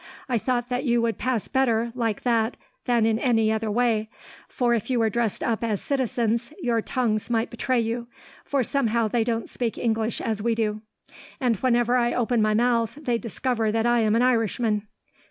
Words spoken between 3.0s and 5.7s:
in any other way; for if you were dressed up